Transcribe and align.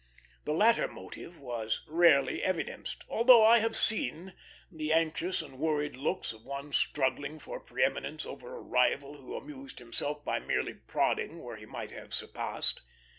The 0.45 0.53
latter 0.53 0.87
motive 0.87 1.39
was 1.39 1.83
rarely 1.87 2.43
evidenced, 2.43 3.03
although 3.07 3.43
I 3.45 3.59
have 3.59 3.75
seen 3.77 4.33
the 4.71 4.91
anxious 4.91 5.43
and 5.43 5.59
worried 5.59 5.95
looks 5.95 6.33
of 6.33 6.43
one 6.43 6.73
struggling 6.73 7.37
for 7.37 7.59
pre 7.59 7.83
eminence 7.83 8.25
over 8.25 8.55
a 8.55 8.61
rival 8.61 9.17
who 9.17 9.35
amused 9.37 9.77
himself 9.77 10.25
by 10.25 10.39
merely 10.39 10.73
prodding 10.73 11.43
where 11.43 11.55
he 11.57 11.67
might 11.67 11.91
have 11.91 12.15
surpassed. 12.15 12.81